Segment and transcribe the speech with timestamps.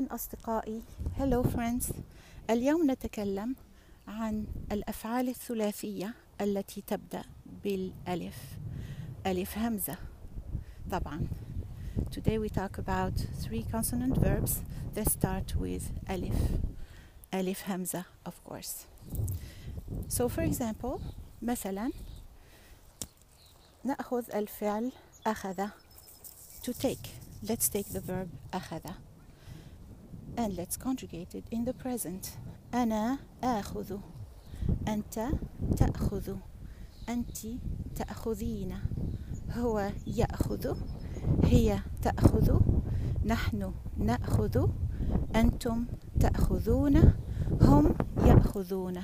[0.00, 0.82] أهلا أصدقائي
[1.18, 1.92] Hello friends
[2.50, 3.56] اليوم نتكلم
[4.08, 7.22] عن الأفعال الثلاثية التي تبدأ
[7.64, 8.36] بالألف
[9.26, 9.96] ألف همزة
[10.90, 11.26] طبعا
[12.10, 13.12] Today we talk about
[13.42, 14.60] three consonant verbs
[14.94, 16.36] that start with ألف
[17.34, 18.86] ألف همزة of course
[20.08, 21.00] So for example
[21.42, 21.90] مثلا
[23.84, 24.92] نأخذ الفعل
[25.26, 25.68] أخذ
[26.62, 27.08] to take
[27.42, 29.09] let's take the verb أخذ
[30.39, 32.37] and let's conjugate it in the present
[32.73, 33.97] أنا آخذ
[34.87, 35.29] أنت
[35.77, 36.35] تأخذ
[37.09, 37.37] أنت
[37.95, 38.79] تأخذين
[39.51, 40.77] هو يأخذ
[41.43, 42.59] هي تأخذ
[43.25, 44.69] نحن نأخذ
[45.35, 45.85] أنتم
[46.19, 47.13] تأخذون
[47.61, 49.03] هم يأخذون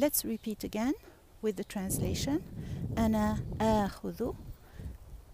[0.00, 0.94] Let's repeat again
[1.42, 2.40] with the translation
[2.98, 4.32] أنا آخذ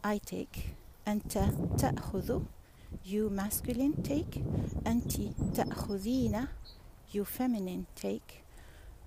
[0.05, 0.75] I take
[1.09, 1.39] أنت
[1.79, 2.43] تأخذ
[3.05, 4.43] you masculine take
[4.87, 5.13] أنت
[5.55, 6.47] تأخذين
[7.13, 8.45] you feminine take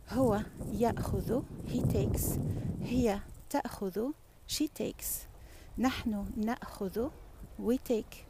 [0.09, 0.41] هو
[0.73, 2.39] يأخذ he takes
[2.83, 4.11] هي تأخذ
[4.47, 5.27] she takes
[5.77, 7.09] نحن نأخذ
[7.59, 8.25] we take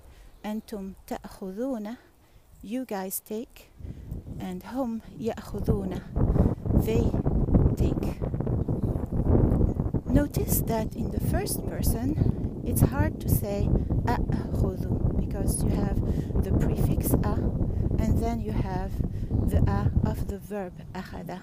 [0.46, 1.96] أنتم تأخذون
[2.64, 3.72] you guys take
[4.40, 6.02] and هم يأخذون
[6.86, 7.12] they
[7.76, 8.18] take
[10.10, 13.68] Notice that in the first person it's hard to say
[14.06, 15.98] أأخذ because you have
[16.44, 17.34] the prefix a
[18.00, 18.92] and then you have
[19.50, 21.40] the a of the verb أخذ.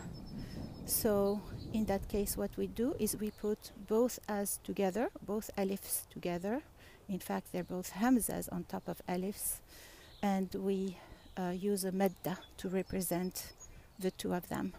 [0.86, 1.40] So
[1.72, 6.62] in that case what we do is we put both as together, both alifs together.
[7.08, 9.60] In fact they're both hamzas on top of alifs
[10.22, 10.98] and we
[11.36, 13.52] uh, use a madda to represent
[13.98, 14.72] the two of them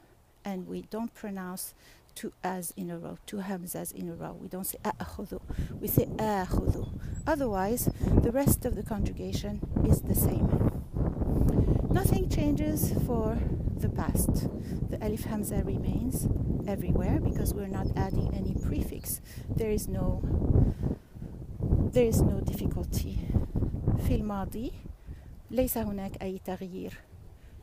[0.43, 1.73] and we don't pronounce
[2.15, 4.37] two as in a row, two hamzas in a row.
[4.39, 5.39] We don't say أأخذ,
[5.81, 6.87] we say آخذ.
[7.27, 7.89] Otherwise,
[8.23, 10.47] the rest of the conjugation is the same.
[11.91, 13.37] Nothing changes for
[13.77, 14.47] the past.
[14.89, 16.27] The alif hamza remains
[16.67, 19.21] everywhere because we're not adding any prefix.
[19.49, 20.21] There is no
[21.93, 23.17] there is no difficulty.
[24.07, 24.71] في الماضي
[25.51, 26.97] ليس هناك أي تغيير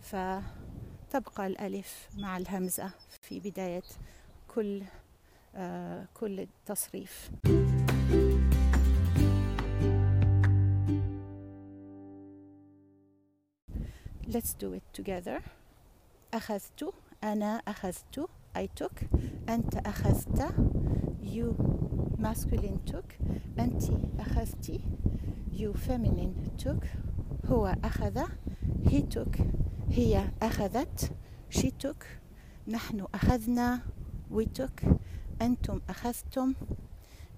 [0.03, 2.91] فتبقى الألف مع الهمزة
[3.23, 3.83] في بداية
[4.58, 4.82] كل
[5.56, 7.32] آه كل تصريف
[14.28, 15.42] Let's do it together
[16.34, 19.06] أخذت أنا أخذت I took
[19.50, 20.42] أنت أخذت
[21.22, 21.54] you
[22.18, 23.22] masculine took
[23.60, 23.84] أنت
[24.20, 24.82] أخذتي
[25.54, 26.86] you feminine took
[27.46, 28.24] هو أخذ
[28.84, 29.42] he took
[29.90, 31.12] هي أخذت
[31.50, 32.06] she took
[32.68, 33.97] نحن أخذنا
[34.31, 34.83] we took
[35.41, 36.55] أنتم أخذتم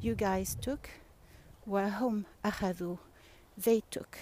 [0.03, 0.89] you guys took
[1.67, 2.97] وهم أخذوا
[3.59, 4.19] they took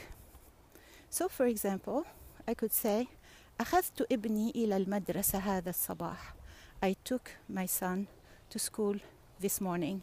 [1.10, 2.04] so for example
[2.48, 3.08] I could say
[3.60, 6.34] أخذت ابني إلى المدرسة هذا الصباح
[6.82, 8.06] I took my son
[8.50, 8.96] to school
[9.40, 10.02] this morning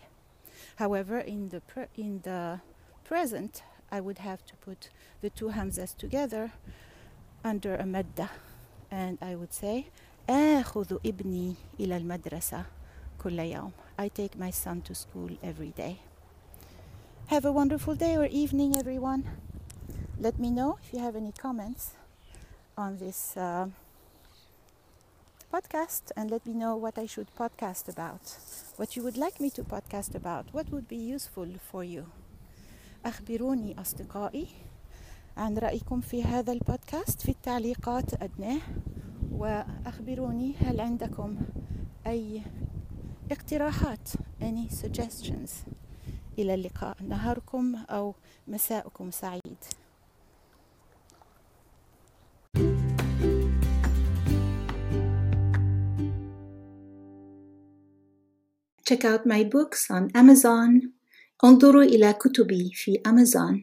[0.78, 2.59] however in the pre- in the
[3.03, 4.90] present I would have to put
[5.22, 6.52] the two hamzas together
[7.44, 8.30] under a madda
[8.91, 9.88] and I would say
[10.30, 12.66] آخذ ابني إلى المدرسة
[13.24, 13.72] كل يوم
[14.02, 15.96] I take my son to school every day
[17.28, 19.24] Have a wonderful day or evening everyone
[20.19, 21.91] Let me know if you have any comments
[22.78, 23.68] on this uh,
[25.53, 28.22] podcast and let me know what I should podcast about
[28.78, 32.06] what you would like me to podcast about what would be useful for you
[33.06, 34.47] أخبروني أصدقائي
[35.38, 38.62] عن رأيكم في هذا البودكاست في التعليقات أدناه
[39.39, 41.37] وأخبروني هل عندكم
[42.06, 42.43] أي
[43.31, 44.09] اقتراحات
[44.41, 45.50] any suggestions
[46.39, 48.15] إلى اللقاء نهاركم أو
[48.49, 49.65] مساءكم سعيد
[58.91, 60.91] Check out my books on Amazon.
[61.44, 63.62] انظروا إلى كتبي في Amazon.